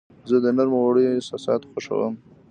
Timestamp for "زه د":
0.29-0.45